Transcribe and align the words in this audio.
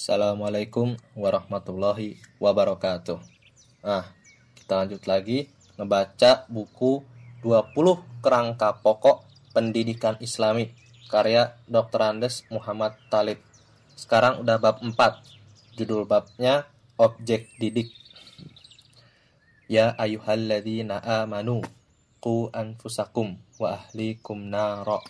Assalamualaikum 0.00 0.96
warahmatullahi 1.12 2.16
wabarakatuh. 2.40 3.20
Nah, 3.84 4.08
kita 4.56 4.80
lanjut 4.80 5.04
lagi 5.04 5.52
ngebaca 5.76 6.48
buku 6.48 7.04
20 7.44 8.24
kerangka 8.24 8.80
pokok 8.80 9.28
pendidikan 9.52 10.16
islami 10.24 10.72
karya 11.12 11.52
Dr. 11.68 12.00
Andes 12.00 12.48
Muhammad 12.48 12.96
Talib. 13.12 13.44
Sekarang 13.92 14.40
udah 14.40 14.56
bab 14.56 14.80
4. 14.80 14.96
Judul 15.76 16.08
babnya 16.08 16.64
objek 16.96 17.52
didik. 17.60 17.92
Ya 19.68 19.92
ayyuhalladzina 20.00 21.04
amanu 21.04 21.60
qu 22.24 22.48
anfusakum 22.56 23.36
wa 23.60 23.76
ahlikum 23.76 24.48
nara 24.48 25.04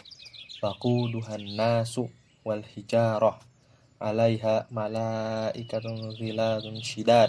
waquduhan 0.58 1.46
nasu 1.54 2.10
wal 2.42 2.66
hijarah 2.66 3.49
'alaiha 4.00 4.66
malaikatun 4.72 6.16
ghiladun 6.16 6.80
syidad 6.80 7.28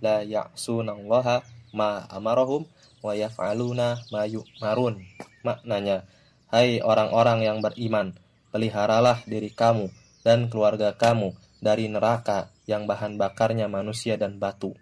la 0.00 0.24
ya'sunallaha 0.24 1.44
ma 1.76 2.08
amarahum 2.08 2.64
wa 3.04 3.12
yaf'aluna 3.12 4.00
ma 4.08 4.24
yu'marun. 4.24 5.04
Maknanya, 5.44 6.08
hai 6.50 6.80
orang-orang 6.80 7.44
yang 7.44 7.58
beriman, 7.60 8.16
peliharalah 8.50 9.22
diri 9.28 9.52
kamu 9.52 9.92
dan 10.24 10.48
keluarga 10.48 10.96
kamu 10.96 11.36
dari 11.60 11.86
neraka 11.86 12.50
yang 12.64 12.88
bahan 12.88 13.20
bakarnya 13.20 13.68
manusia 13.70 14.18
dan 14.18 14.40
batu. 14.40 14.74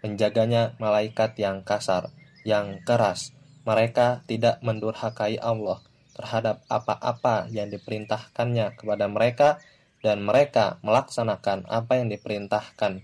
Penjaganya 0.00 0.78
malaikat 0.78 1.36
yang 1.36 1.66
kasar, 1.66 2.14
yang 2.46 2.80
keras. 2.86 3.34
Mereka 3.66 4.22
tidak 4.30 4.62
mendurhakai 4.62 5.42
Allah 5.42 5.82
terhadap 6.14 6.62
apa-apa 6.70 7.50
yang 7.52 7.68
diperintahkannya 7.68 8.78
kepada 8.78 9.04
mereka 9.10 9.58
dan 10.06 10.22
mereka 10.22 10.78
melaksanakan 10.86 11.66
apa 11.66 11.98
yang 11.98 12.06
diperintahkan. 12.14 13.02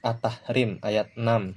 At-Tahrim 0.00 0.80
ayat 0.80 1.12
6. 1.12 1.52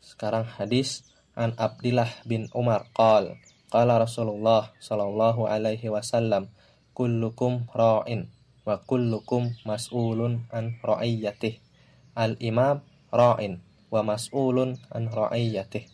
Sekarang 0.00 0.48
hadis 0.48 1.04
an 1.36 1.52
Abdillah 1.60 2.08
bin 2.24 2.48
Umar 2.56 2.88
qal 2.96 3.36
qala 3.68 4.00
Rasulullah 4.00 4.72
sallallahu 4.80 5.44
alaihi 5.44 5.92
wasallam 5.92 6.48
kullukum 6.96 7.68
ra'in 7.76 8.32
wa 8.64 8.80
kullukum 8.80 9.52
mas'ulun 9.68 10.48
an 10.48 10.80
ra'iyatih. 10.80 11.60
Al-imam 12.16 12.80
ra'in 13.12 13.60
wa 13.92 14.00
mas'ulun 14.00 14.80
an 14.88 15.12
ra'iyatih. 15.12 15.84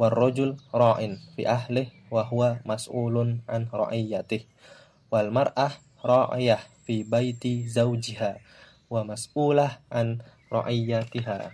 Wal 0.00 0.16
rajul 0.16 0.56
ra'in 0.72 1.20
fi 1.36 1.44
ahlih 1.44 1.92
wa 2.08 2.24
huwa 2.24 2.64
mas'ulun 2.64 3.44
an 3.44 3.68
ra'iyatih. 3.68 4.48
Wal 5.12 5.28
mar'ah 5.28 5.76
ra'iyah 6.00 6.64
fi 6.88 7.04
baiti 7.04 7.68
zaujiha 7.68 8.40
wa 8.88 9.04
mas'ulah 9.04 9.78
an 9.92 10.24
ra'iyatiha. 10.48 11.52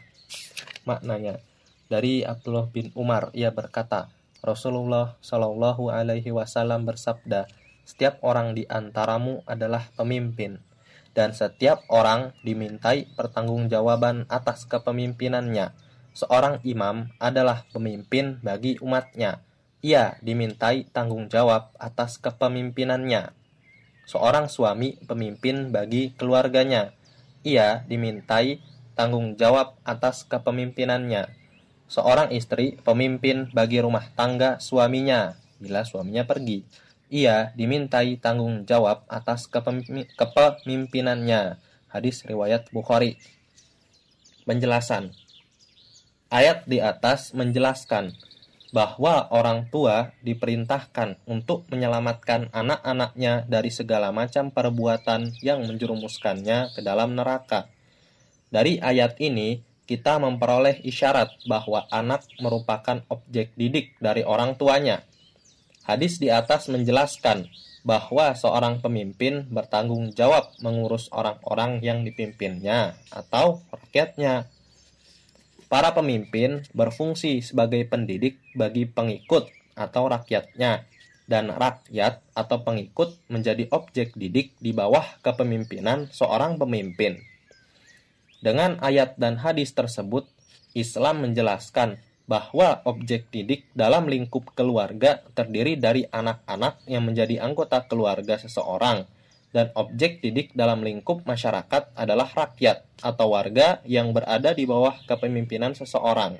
Maknanya 0.87 1.43
dari 1.91 2.23
Abdullah 2.23 2.71
bin 2.71 2.95
Umar 2.95 3.35
ia 3.35 3.51
berkata, 3.51 4.11
Rasulullah 4.43 5.19
Shallallahu 5.23 5.91
alaihi 5.91 6.31
wasallam 6.31 6.87
bersabda, 6.87 7.51
setiap 7.87 8.19
orang 8.23 8.55
di 8.55 8.67
antaramu 8.67 9.43
adalah 9.47 9.91
pemimpin 9.95 10.63
dan 11.15 11.33
setiap 11.35 11.83
orang 11.89 12.35
dimintai 12.43 13.11
pertanggungjawaban 13.15 14.27
atas 14.31 14.67
kepemimpinannya. 14.69 15.75
Seorang 16.17 16.65
imam 16.65 17.13
adalah 17.21 17.69
pemimpin 17.71 18.41
bagi 18.41 18.81
umatnya. 18.81 19.45
Ia 19.85 20.17
dimintai 20.25 20.89
tanggung 20.91 21.29
jawab 21.29 21.73
atas 21.77 22.17
kepemimpinannya 22.19 23.46
seorang 24.07 24.47
suami 24.47 24.97
pemimpin 25.05 25.75
bagi 25.75 26.15
keluarganya. 26.15 26.95
Ia 27.43 27.83
dimintai 27.85 28.63
tanggung 28.95 29.35
jawab 29.37 29.77
atas 29.83 30.25
kepemimpinannya. 30.25 31.29
Seorang 31.87 32.35
istri 32.35 32.79
pemimpin 32.83 33.51
bagi 33.51 33.83
rumah 33.83 34.07
tangga 34.15 34.63
suaminya 34.63 35.35
bila 35.59 35.87
suaminya 35.87 36.27
pergi. 36.27 36.63
Ia 37.11 37.55
dimintai 37.55 38.19
tanggung 38.19 38.67
jawab 38.67 39.07
atas 39.07 39.47
kepemimpinannya. 39.47 41.55
Hadis 41.87 42.27
riwayat 42.27 42.67
Bukhari. 42.75 43.15
Penjelasan 44.43 45.15
Ayat 46.27 46.67
di 46.67 46.83
atas 46.83 47.31
menjelaskan 47.39 48.11
bahwa 48.77 49.33
orang 49.33 49.73
tua 49.73 50.13
diperintahkan 50.21 51.25
untuk 51.25 51.65
menyelamatkan 51.73 52.53
anak-anaknya 52.53 53.49
dari 53.49 53.73
segala 53.73 54.13
macam 54.13 54.53
perbuatan 54.53 55.33
yang 55.41 55.65
menjerumuskannya 55.65 56.77
ke 56.77 56.85
dalam 56.85 57.17
neraka. 57.17 57.73
Dari 58.53 58.77
ayat 58.77 59.17
ini, 59.17 59.65
kita 59.89 60.21
memperoleh 60.21 60.85
isyarat 60.85 61.49
bahwa 61.49 61.89
anak 61.89 62.29
merupakan 62.37 63.01
objek 63.09 63.57
didik 63.57 63.97
dari 63.97 64.21
orang 64.29 64.61
tuanya. 64.61 65.01
Hadis 65.89 66.21
di 66.21 66.29
atas 66.29 66.69
menjelaskan 66.69 67.49
bahwa 67.81 68.37
seorang 68.37 68.85
pemimpin 68.85 69.49
bertanggung 69.49 70.13
jawab 70.13 70.53
mengurus 70.61 71.09
orang-orang 71.17 71.81
yang 71.81 72.05
dipimpinnya 72.05 72.99
atau 73.09 73.65
rakyatnya 73.73 74.53
Para 75.67 75.91
pemimpin 75.93 76.63
berfungsi 76.71 77.43
sebagai 77.43 77.83
pendidik 77.91 78.39
bagi 78.55 78.87
pengikut 78.87 79.51
atau 79.75 80.07
rakyatnya, 80.07 80.87
dan 81.27 81.51
rakyat 81.51 82.23
atau 82.39 82.63
pengikut 82.63 83.19
menjadi 83.27 83.67
objek 83.75 84.15
didik 84.15 84.55
di 84.63 84.71
bawah 84.71 85.05
kepemimpinan 85.27 86.07
seorang 86.15 86.55
pemimpin. 86.55 87.19
Dengan 88.39 88.79
ayat 88.79 89.19
dan 89.19 89.43
hadis 89.43 89.75
tersebut, 89.75 90.31
Islam 90.71 91.27
menjelaskan 91.27 91.99
bahwa 92.31 92.83
objek 92.87 93.27
didik 93.35 93.67
dalam 93.75 94.07
lingkup 94.07 94.55
keluarga 94.55 95.23
terdiri 95.35 95.75
dari 95.75 96.07
anak-anak 96.11 96.83
yang 96.87 97.07
menjadi 97.07 97.43
anggota 97.43 97.83
keluarga 97.87 98.39
seseorang 98.39 99.07
dan 99.55 99.73
objek 99.75 100.21
didik 100.21 100.53
dalam 100.53 100.83
lingkup 100.83 101.23
masyarakat 101.25 101.95
adalah 101.97 102.29
rakyat 102.29 102.85
atau 103.01 103.33
warga 103.33 103.81
yang 103.89 104.11
berada 104.13 104.53
di 104.53 104.69
bawah 104.69 104.97
kepemimpinan 105.07 105.73
seseorang. 105.73 106.39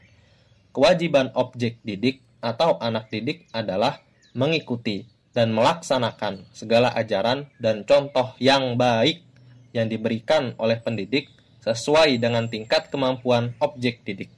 Kewajiban 0.75 1.33
objek 1.33 1.81
didik 1.81 2.21
atau 2.45 2.77
anak 2.79 3.09
didik 3.09 3.49
adalah 3.57 4.05
mengikuti 4.37 5.09
dan 5.33 5.53
melaksanakan 5.53 6.49
segala 6.53 6.93
ajaran 6.93 7.49
dan 7.61 7.85
contoh 7.89 8.37
yang 8.41 8.77
baik 8.77 9.25
yang 9.73 9.89
diberikan 9.89 10.57
oleh 10.57 10.81
pendidik 10.81 11.29
sesuai 11.61 12.17
dengan 12.17 12.49
tingkat 12.49 12.89
kemampuan 12.89 13.53
objek 13.61 14.01
didik. 14.07 14.33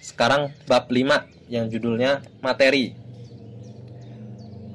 Sekarang 0.00 0.52
bab 0.64 0.88
5 0.88 1.50
yang 1.52 1.68
judulnya 1.68 2.24
materi 2.40 3.01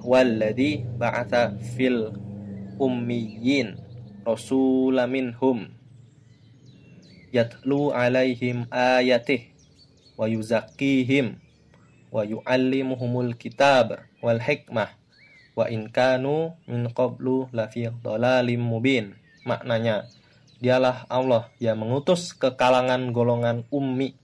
walladhi 0.08 0.88
ba'atha 0.96 1.60
fil 1.76 2.16
ummiyin 2.80 3.76
rasula 4.24 5.04
minhum 5.04 5.68
yatlu 7.36 7.92
alaihim 7.92 8.64
ayatih 8.72 9.52
wa 10.16 10.32
yuzakkihim 10.32 11.36
wa 12.08 12.24
yu'allimuhumul 12.24 13.36
kitab 13.36 14.00
wal 14.24 14.40
hikmah 14.40 14.96
wa 15.60 15.68
in 15.68 15.92
kanu 15.92 16.56
min 16.72 16.88
qablu 16.88 17.52
lafi 17.52 17.92
dhalalim 18.00 18.64
mubin. 18.64 19.18
Maknanya 19.44 20.08
dialah 20.64 21.04
Allah 21.12 21.52
yang 21.60 21.84
mengutus 21.84 22.32
ke 22.32 22.56
kalangan 22.56 23.12
golongan 23.12 23.68
ummi 23.74 24.16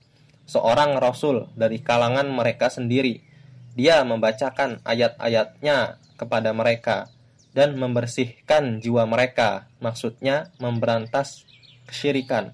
seorang 0.48 0.96
rasul 0.96 1.52
dari 1.60 1.84
kalangan 1.84 2.28
mereka 2.32 2.72
sendiri 2.72 3.33
dia 3.74 4.06
membacakan 4.06 4.82
ayat-ayatnya 4.86 5.98
kepada 6.18 6.54
mereka 6.54 7.10
dan 7.54 7.78
membersihkan 7.78 8.82
jiwa 8.82 9.06
mereka, 9.06 9.70
maksudnya 9.82 10.50
memberantas 10.58 11.46
kesyirikan 11.90 12.54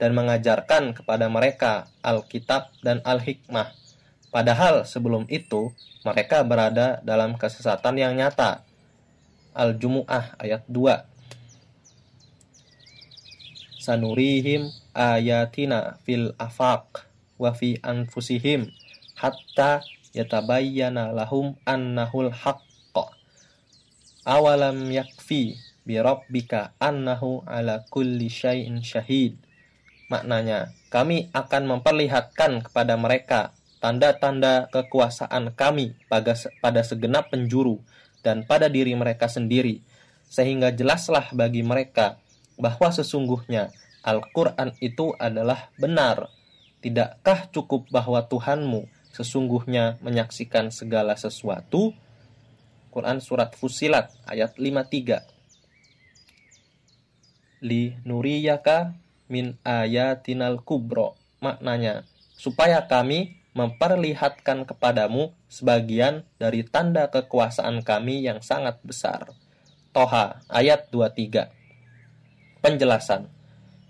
dan 0.00 0.16
mengajarkan 0.16 0.96
kepada 0.96 1.28
mereka 1.28 1.92
Alkitab 2.00 2.72
dan 2.80 3.04
Al-Hikmah. 3.04 3.76
Padahal 4.32 4.88
sebelum 4.88 5.28
itu 5.28 5.76
mereka 6.00 6.40
berada 6.40 7.04
dalam 7.04 7.36
kesesatan 7.36 8.00
yang 8.00 8.16
nyata. 8.16 8.64
Al-Jumu'ah 9.52 10.40
ayat 10.40 10.64
2. 10.70 11.04
Sanurihim 13.80 14.72
ayatina 14.96 16.00
fil 16.04 16.32
afaq 16.40 17.04
wa 17.36 17.50
fi 17.52 17.76
anfusihim 17.82 18.70
hatta 19.18 19.84
yatabayyana 20.16 21.14
lahum 21.14 21.54
annahul 21.66 22.30
haqqa. 22.30 23.14
Awalam 24.26 24.90
yakfi 24.90 25.56
bi 25.86 25.98
rabbika 25.98 26.76
annahu 26.78 27.42
ala 27.46 27.86
kulli 27.88 28.28
syai'in 28.30 28.82
syahid. 28.84 29.38
Maknanya 30.10 30.74
kami 30.90 31.30
akan 31.30 31.78
memperlihatkan 31.78 32.66
kepada 32.66 32.98
mereka 32.98 33.54
tanda-tanda 33.78 34.68
kekuasaan 34.68 35.54
kami 35.56 35.96
pada, 36.10 36.36
pada 36.60 36.82
segenap 36.82 37.30
penjuru 37.32 37.80
dan 38.20 38.44
pada 38.44 38.66
diri 38.68 38.92
mereka 38.98 39.30
sendiri. 39.30 39.80
Sehingga 40.30 40.70
jelaslah 40.70 41.30
bagi 41.34 41.62
mereka 41.66 42.18
bahwa 42.54 42.92
sesungguhnya 42.92 43.72
Al-Quran 44.04 44.76
itu 44.78 45.16
adalah 45.18 45.72
benar. 45.80 46.30
Tidakkah 46.80 47.50
cukup 47.52 47.88
bahwa 47.92 48.24
Tuhanmu 48.24 48.99
sesungguhnya 49.14 49.98
menyaksikan 50.02 50.70
segala 50.70 51.16
sesuatu? 51.18 51.94
Quran 52.90 53.20
Surat 53.22 53.54
Fusilat 53.54 54.10
ayat 54.26 54.58
53 54.58 55.22
Li 57.62 57.94
nuriyaka 58.02 58.98
min 59.30 59.54
ayatinal 59.62 60.58
kubro 60.66 61.14
Maknanya, 61.40 62.04
supaya 62.36 62.84
kami 62.84 63.40
memperlihatkan 63.56 64.68
kepadamu 64.68 65.32
sebagian 65.48 66.28
dari 66.36 66.62
tanda 66.62 67.08
kekuasaan 67.08 67.80
kami 67.82 68.22
yang 68.22 68.44
sangat 68.44 68.78
besar. 68.84 69.32
Toha 69.90 70.38
ayat 70.46 70.86
23 70.94 71.50
Penjelasan 72.62 73.26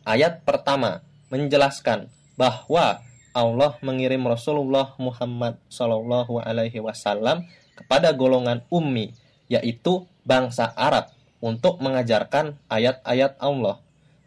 Ayat 0.01 0.41
pertama 0.49 1.05
menjelaskan 1.29 2.09
bahwa 2.41 3.05
Allah 3.31 3.79
mengirim 3.83 4.27
Rasulullah 4.27 4.99
Muhammad 4.99 5.59
Shallallahu 5.71 6.43
Alaihi 6.43 6.83
Wasallam 6.83 7.47
kepada 7.79 8.11
golongan 8.11 8.67
ummi, 8.69 9.15
yaitu 9.47 10.07
bangsa 10.27 10.75
Arab, 10.75 11.15
untuk 11.41 11.81
mengajarkan 11.81 12.61
ayat-ayat 12.69 13.41
Allah. 13.41 13.81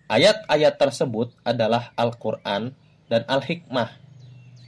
Ayat-ayat 0.10 0.76
tersebut 0.82 1.36
adalah 1.46 1.94
Al-Quran 1.94 2.74
dan 3.12 3.22
Al-Hikmah. 3.30 4.02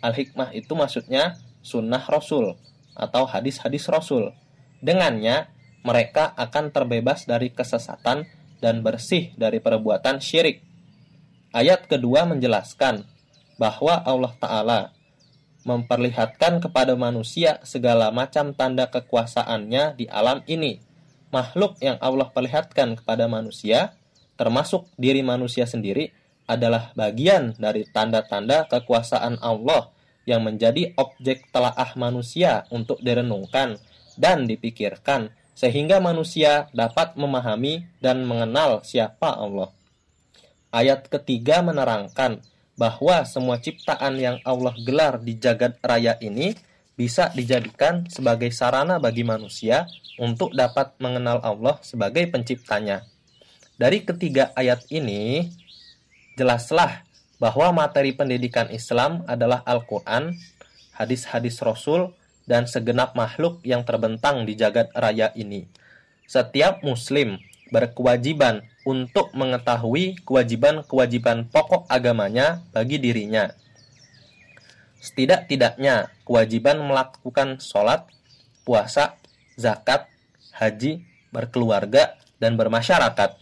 Al-Hikmah 0.06 0.54
itu 0.54 0.74
maksudnya 0.78 1.42
sunnah 1.66 2.04
Rasul 2.06 2.54
atau 2.94 3.26
hadis-hadis 3.26 3.90
Rasul. 3.90 4.32
Dengannya, 4.86 5.50
mereka 5.82 6.34
akan 6.38 6.70
terbebas 6.70 7.26
dari 7.26 7.50
kesesatan 7.50 8.26
dan 8.62 8.82
bersih 8.82 9.34
dari 9.38 9.62
perbuatan 9.62 10.22
syirik. 10.22 10.62
Ayat 11.54 11.86
kedua 11.90 12.26
menjelaskan 12.28 13.15
bahwa 13.56 14.04
Allah 14.04 14.34
Ta'ala 14.40 14.82
memperlihatkan 15.66 16.62
kepada 16.62 16.94
manusia 16.94 17.58
segala 17.66 18.14
macam 18.14 18.54
tanda 18.54 18.86
kekuasaannya 18.88 19.98
di 19.98 20.06
alam 20.06 20.46
ini. 20.46 20.78
Makhluk 21.34 21.82
yang 21.82 21.98
Allah 22.00 22.30
perlihatkan 22.30 23.02
kepada 23.02 23.26
manusia, 23.26 23.98
termasuk 24.38 24.86
diri 24.96 25.26
manusia 25.26 25.66
sendiri, 25.66 26.14
adalah 26.46 26.94
bagian 26.94 27.58
dari 27.58 27.90
tanda-tanda 27.90 28.70
kekuasaan 28.70 29.42
Allah 29.42 29.90
yang 30.30 30.46
menjadi 30.46 30.94
objek 30.98 31.50
telaah 31.50 31.98
manusia 31.98 32.70
untuk 32.70 33.02
direnungkan 33.02 33.82
dan 34.18 34.46
dipikirkan 34.46 35.34
sehingga 35.58 35.98
manusia 35.98 36.70
dapat 36.76 37.18
memahami 37.18 37.90
dan 38.04 38.22
mengenal 38.28 38.86
siapa 38.86 39.34
Allah. 39.34 39.74
Ayat 40.70 41.08
ketiga 41.08 41.64
menerangkan 41.66 42.44
bahwa 42.76 43.24
semua 43.24 43.60
ciptaan 43.60 44.20
yang 44.20 44.38
Allah 44.44 44.76
gelar 44.84 45.20
di 45.24 45.40
jagat 45.40 45.80
raya 45.80 46.20
ini 46.20 46.56
bisa 46.96 47.32
dijadikan 47.32 48.08
sebagai 48.08 48.52
sarana 48.52 49.00
bagi 49.00 49.24
manusia 49.28 49.88
untuk 50.16 50.56
dapat 50.56 50.96
mengenal 51.00 51.44
Allah 51.44 51.76
sebagai 51.84 52.24
penciptanya. 52.32 53.04
Dari 53.76 54.08
ketiga 54.08 54.56
ayat 54.56 54.88
ini, 54.88 55.52
jelaslah 56.40 57.04
bahwa 57.36 57.76
materi 57.76 58.16
pendidikan 58.16 58.72
Islam 58.72 59.28
adalah 59.28 59.60
Al-Quran, 59.68 60.32
hadis-hadis 60.96 61.60
Rasul, 61.60 62.16
dan 62.48 62.70
segenap 62.72 63.12
makhluk 63.20 63.60
yang 63.68 63.84
terbentang 63.84 64.48
di 64.48 64.56
jagat 64.56 64.88
raya 64.96 65.36
ini. 65.36 65.68
Setiap 66.24 66.80
muslim 66.88 67.36
berkewajiban 67.74 68.64
untuk 68.86 69.34
mengetahui 69.34 70.22
kewajiban-kewajiban 70.22 71.50
pokok 71.50 71.90
agamanya 71.90 72.62
bagi 72.70 73.02
dirinya. 73.02 73.52
Setidak-tidaknya 75.02 76.14
kewajiban 76.24 76.82
melakukan 76.86 77.58
sholat, 77.58 78.06
puasa, 78.62 79.18
zakat, 79.58 80.06
haji, 80.54 81.02
berkeluarga, 81.34 82.16
dan 82.38 82.56
bermasyarakat. 82.56 83.38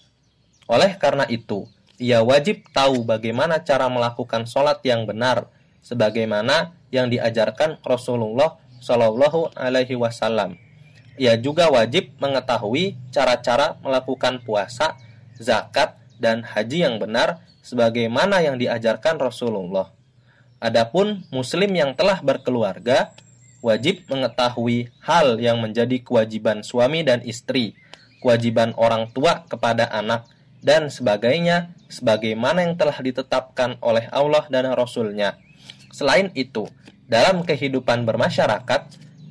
Oleh 0.71 0.95
karena 0.95 1.27
itu, 1.27 1.67
ia 1.99 2.23
wajib 2.23 2.63
tahu 2.71 3.03
bagaimana 3.03 3.61
cara 3.61 3.91
melakukan 3.91 4.47
sholat 4.47 4.79
yang 4.87 5.03
benar, 5.03 5.51
sebagaimana 5.83 6.71
yang 6.89 7.11
diajarkan 7.11 7.83
Rasulullah 7.83 8.57
Shallallahu 8.79 9.55
Alaihi 9.59 9.99
Wasallam. 9.99 10.55
Ia 11.19 11.37
juga 11.37 11.69
wajib 11.69 12.09
mengetahui 12.17 12.97
cara-cara 13.13 13.77
melakukan 13.85 14.41
puasa, 14.41 14.97
zakat, 15.43 15.99
dan 16.23 16.47
haji 16.47 16.87
yang 16.87 16.95
benar 17.03 17.43
sebagaimana 17.59 18.39
yang 18.39 18.55
diajarkan 18.55 19.19
Rasulullah. 19.19 19.91
Adapun 20.63 21.27
muslim 21.27 21.75
yang 21.75 21.91
telah 21.91 22.23
berkeluarga 22.23 23.11
wajib 23.59 24.07
mengetahui 24.07 24.91
hal 25.03 25.39
yang 25.39 25.59
menjadi 25.59 25.99
kewajiban 25.99 26.63
suami 26.63 27.03
dan 27.03 27.19
istri, 27.27 27.75
kewajiban 28.23 28.71
orang 28.79 29.11
tua 29.11 29.43
kepada 29.47 29.91
anak, 29.91 30.23
dan 30.63 30.87
sebagainya 30.87 31.75
sebagaimana 31.91 32.63
yang 32.63 32.79
telah 32.79 32.95
ditetapkan 32.95 33.75
oleh 33.83 34.07
Allah 34.11 34.47
dan 34.47 34.71
Rasul-Nya. 34.71 35.35
Selain 35.91 36.31
itu, 36.35 36.67
dalam 37.07 37.43
kehidupan 37.43 38.07
bermasyarakat, 38.07 38.81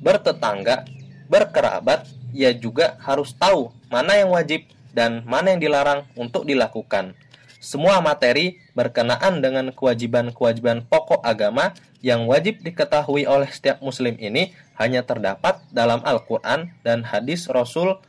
bertetangga, 0.01 0.85
berkerabat, 1.29 2.05
ia 2.33 2.53
juga 2.53 2.97
harus 3.01 3.33
tahu 3.37 3.73
mana 3.89 4.17
yang 4.17 4.33
wajib 4.33 4.65
dan 4.93 5.25
mana 5.25 5.57
yang 5.57 5.61
dilarang 5.61 6.07
untuk 6.15 6.45
dilakukan. 6.45 7.17
Semua 7.63 8.03
materi 8.03 8.59
berkenaan 8.77 9.39
dengan 9.39 9.71
kewajiban-kewajiban 9.71 10.83
pokok 10.85 11.23
agama 11.23 11.71
yang 12.03 12.27
wajib 12.27 12.59
diketahui 12.59 13.23
oleh 13.23 13.47
setiap 13.47 13.79
muslim 13.79 14.19
ini 14.19 14.51
hanya 14.75 15.01
terdapat 15.07 15.63
dalam 15.71 16.03
Al-Quran 16.03 16.75
dan 16.83 17.07
hadis 17.07 17.47
Rasul. 17.47 18.03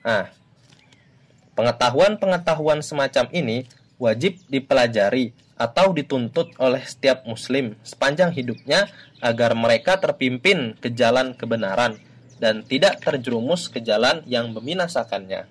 Nah, 0.00 0.32
pengetahuan-pengetahuan 1.52 2.80
semacam 2.80 3.28
ini 3.36 3.68
wajib 4.00 4.40
dipelajari 4.48 5.36
atau 5.54 5.94
dituntut 5.94 6.56
oleh 6.58 6.82
setiap 6.82 7.28
muslim 7.28 7.78
sepanjang 7.86 8.34
hidupnya 8.34 8.90
agar 9.22 9.54
mereka 9.54 10.00
terpimpin 10.00 10.74
ke 10.80 10.90
jalan 10.90 11.36
kebenaran 11.36 12.00
dan 12.44 12.60
tidak 12.68 13.00
terjerumus 13.00 13.72
ke 13.72 13.80
jalan 13.80 14.20
yang 14.28 14.52
membinasakannya 14.52 15.48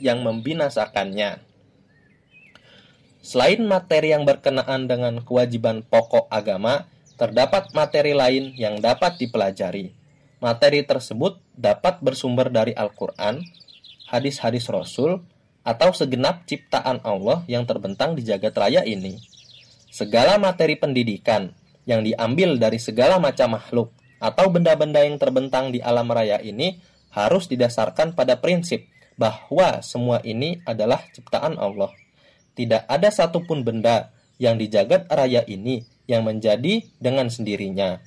yang 0.00 0.24
membinasakannya 0.24 1.44
Selain 3.26 3.58
materi 3.66 4.14
yang 4.14 4.22
berkenaan 4.22 4.86
dengan 4.86 5.18
kewajiban 5.18 5.82
pokok 5.82 6.30
agama, 6.30 6.86
terdapat 7.18 7.74
materi 7.74 8.14
lain 8.14 8.54
yang 8.54 8.78
dapat 8.78 9.18
dipelajari. 9.18 9.90
Materi 10.38 10.86
tersebut 10.86 11.42
dapat 11.58 11.98
bersumber 11.98 12.54
dari 12.54 12.70
Al-Quran, 12.70 13.42
hadis-hadis 14.14 14.70
Rasul, 14.70 15.26
atau 15.66 15.90
segenap 15.90 16.46
ciptaan 16.46 17.02
Allah 17.02 17.42
yang 17.50 17.66
terbentang 17.66 18.14
di 18.14 18.22
jagat 18.22 18.54
raya 18.54 18.86
ini. 18.86 19.18
Segala 19.90 20.38
materi 20.38 20.78
pendidikan 20.78 21.50
yang 21.82 22.06
diambil 22.06 22.62
dari 22.62 22.78
segala 22.78 23.18
macam 23.18 23.58
makhluk 23.58 23.90
atau 24.22 24.48
benda-benda 24.48 25.04
yang 25.04 25.20
terbentang 25.20 25.70
di 25.72 25.80
alam 25.84 26.08
raya 26.08 26.40
ini 26.40 26.80
harus 27.12 27.48
didasarkan 27.48 28.12
pada 28.12 28.40
prinsip 28.40 28.84
bahwa 29.16 29.80
semua 29.80 30.20
ini 30.24 30.60
adalah 30.68 31.00
ciptaan 31.12 31.56
Allah. 31.56 31.92
Tidak 32.56 32.88
ada 32.88 33.08
satupun 33.08 33.64
benda 33.64 34.12
yang 34.36 34.60
di 34.60 34.68
jagat 34.68 35.08
raya 35.08 35.44
ini 35.48 35.84
yang 36.08 36.24
menjadi 36.24 36.84
dengan 37.00 37.32
sendirinya. 37.32 38.00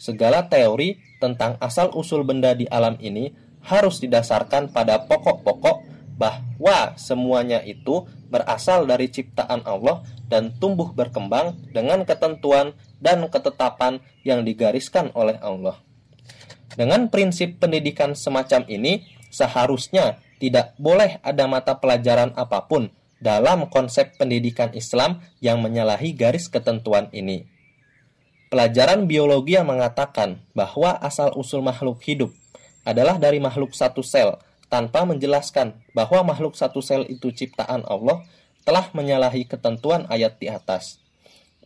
Segala 0.00 0.48
teori 0.48 0.96
tentang 1.20 1.60
asal-usul 1.60 2.24
benda 2.24 2.56
di 2.56 2.64
alam 2.68 2.96
ini 3.00 3.32
harus 3.64 4.00
didasarkan 4.00 4.72
pada 4.72 5.04
pokok-pokok 5.04 5.84
bahwa 6.16 6.96
semuanya 6.96 7.60
itu 7.64 8.08
berasal 8.28 8.84
dari 8.84 9.08
ciptaan 9.08 9.64
Allah 9.64 10.04
dan 10.28 10.52
tumbuh 10.56 10.92
berkembang 10.92 11.56
dengan 11.72 12.04
ketentuan 12.04 12.76
dan 13.00 13.24
ketetapan 13.26 13.98
yang 14.22 14.44
digariskan 14.44 15.10
oleh 15.16 15.40
Allah. 15.40 15.80
Dengan 16.76 17.10
prinsip 17.10 17.58
pendidikan 17.58 18.14
semacam 18.14 18.62
ini, 18.70 19.02
seharusnya 19.32 20.22
tidak 20.38 20.78
boleh 20.78 21.18
ada 21.20 21.44
mata 21.50 21.76
pelajaran 21.76 22.30
apa 22.38 22.64
pun 22.70 22.92
dalam 23.20 23.68
konsep 23.68 24.16
pendidikan 24.16 24.72
Islam 24.72 25.20
yang 25.42 25.60
menyalahi 25.60 26.16
garis 26.16 26.48
ketentuan 26.48 27.10
ini. 27.12 27.44
Pelajaran 28.50 29.06
biologi 29.06 29.54
yang 29.54 29.70
mengatakan 29.70 30.42
bahwa 30.56 30.98
asal-usul 30.98 31.62
makhluk 31.62 32.02
hidup 32.02 32.34
adalah 32.82 33.20
dari 33.20 33.38
makhluk 33.38 33.76
satu 33.76 34.02
sel 34.02 34.40
tanpa 34.66 35.06
menjelaskan 35.06 35.76
bahwa 35.94 36.34
makhluk 36.34 36.58
satu 36.58 36.82
sel 36.82 37.06
itu 37.06 37.30
ciptaan 37.30 37.86
Allah 37.86 38.26
telah 38.66 38.90
menyalahi 38.90 39.46
ketentuan 39.46 40.06
ayat 40.10 40.40
di 40.40 40.50
atas. 40.50 40.98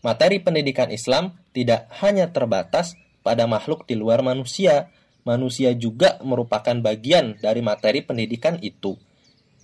Materi 0.05 0.37
pendidikan 0.37 0.93
Islam 0.93 1.33
tidak 1.57 1.89
hanya 2.05 2.29
terbatas 2.29 2.93
pada 3.25 3.49
makhluk 3.49 3.89
di 3.89 3.97
luar 3.97 4.21
manusia, 4.21 4.93
manusia 5.25 5.73
juga 5.73 6.21
merupakan 6.21 6.77
bagian 6.77 7.41
dari 7.41 7.65
materi 7.65 8.05
pendidikan 8.05 8.61
itu. 8.61 9.01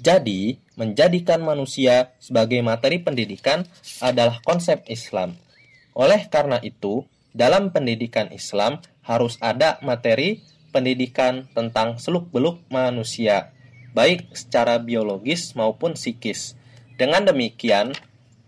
Jadi, 0.00 0.56
menjadikan 0.80 1.44
manusia 1.44 2.16
sebagai 2.16 2.64
materi 2.64 3.04
pendidikan 3.04 3.68
adalah 4.00 4.40
konsep 4.40 4.80
Islam. 4.88 5.36
Oleh 5.92 6.24
karena 6.32 6.56
itu, 6.64 7.04
dalam 7.36 7.68
pendidikan 7.68 8.32
Islam 8.32 8.80
harus 9.04 9.36
ada 9.44 9.76
materi 9.84 10.40
pendidikan 10.72 11.52
tentang 11.52 12.00
seluk-beluk 12.00 12.64
manusia, 12.72 13.52
baik 13.92 14.32
secara 14.32 14.80
biologis 14.80 15.52
maupun 15.52 16.00
psikis. 16.00 16.56
Dengan 16.96 17.28
demikian, 17.28 17.92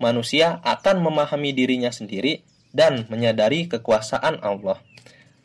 manusia 0.02 0.58
akan 0.66 0.98
memahami 0.98 1.54
dirinya 1.54 1.94
sendiri 1.94 2.42
dan 2.74 3.06
menyadari 3.06 3.70
kekuasaan 3.70 4.42
Allah. 4.42 4.82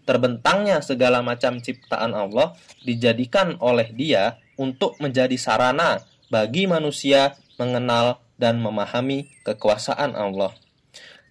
Terbentangnya 0.10 0.82
segala 0.82 1.22
macam 1.22 1.62
ciptaan 1.62 2.18
Allah 2.18 2.58
dijadikan 2.82 3.62
oleh 3.62 3.94
Dia 3.94 4.42
untuk 4.58 4.98
menjadi 4.98 5.38
sarana 5.38 6.02
bagi 6.34 6.66
manusia 6.66 7.38
mengenal 7.62 8.18
dan 8.42 8.58
memahami 8.58 9.30
kekuasaan 9.46 10.18
Allah. 10.18 10.58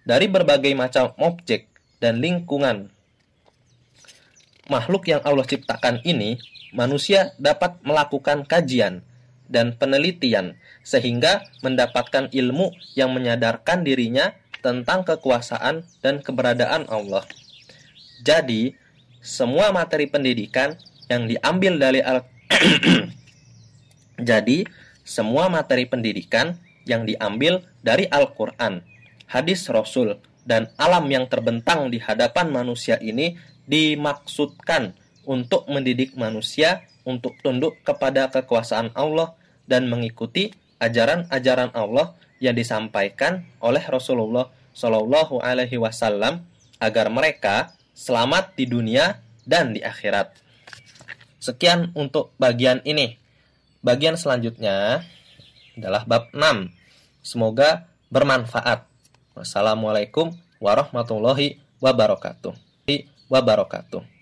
Dari 0.07 0.31
berbagai 0.31 0.71
macam 0.71 1.11
objek 1.19 1.67
dan 1.99 2.23
lingkungan 2.23 2.87
makhluk 4.71 5.07
yang 5.09 5.23
Allah 5.23 5.43
ciptakan 5.47 6.03
ini, 6.03 6.39
manusia 6.71 7.35
dapat 7.39 7.79
melakukan 7.83 8.43
kajian 8.47 9.03
dan 9.47 9.75
penelitian 9.75 10.59
sehingga 10.83 11.47
mendapatkan 11.63 12.31
ilmu 12.31 12.75
yang 12.95 13.11
menyadarkan 13.15 13.83
dirinya 13.83 14.35
tentang 14.59 15.07
kekuasaan 15.07 15.87
dan 16.03 16.19
keberadaan 16.19 16.87
Allah. 16.91 17.23
Jadi, 18.23 18.75
semua 19.23 19.71
materi 19.71 20.07
pendidikan 20.07 20.75
yang 21.07 21.27
diambil 21.27 21.79
dari 21.79 21.99
al 22.03 22.27
Jadi, 24.29 24.65
semua 25.07 25.47
materi 25.47 25.87
pendidikan 25.87 26.57
yang 26.83 27.07
diambil 27.07 27.63
dari 27.85 28.09
Al-Qur'an, 28.09 28.81
hadis 29.29 29.67
Rasul, 29.69 30.17
dan 30.47 30.71
alam 30.79 31.05
yang 31.11 31.27
terbentang 31.27 31.91
di 31.91 31.99
hadapan 31.99 32.49
manusia 32.49 32.95
ini 32.97 33.35
dimaksudkan 33.67 34.95
untuk 35.27 35.67
mendidik 35.67 36.15
manusia 36.15 36.87
untuk 37.07 37.39
tunduk 37.39 37.79
kepada 37.87 38.27
kekuasaan 38.27 38.91
Allah 38.91 39.31
dan 39.63 39.87
mengikuti 39.87 40.51
ajaran-ajaran 40.83 41.71
Allah 41.71 42.11
yang 42.43 42.53
disampaikan 42.53 43.47
oleh 43.63 43.81
Rasulullah 43.87 44.51
Shallallahu 44.75 45.39
Alaihi 45.39 45.79
Wasallam 45.79 46.43
agar 46.77 47.07
mereka 47.09 47.73
selamat 47.97 48.53
di 48.53 48.69
dunia 48.69 49.23
dan 49.47 49.73
di 49.73 49.81
akhirat. 49.81 50.35
Sekian 51.41 51.95
untuk 51.95 52.35
bagian 52.35 52.83
ini. 52.83 53.15
Bagian 53.81 54.19
selanjutnya 54.19 55.07
adalah 55.79 56.03
bab 56.03 56.29
6. 56.35 56.69
Semoga 57.23 57.87
bermanfaat. 58.11 58.85
Wassalamualaikum 59.33 60.35
warahmatullahi 60.59 61.57
wabarakatuh. 61.79 62.53
Wabarakatuh. 63.31 64.16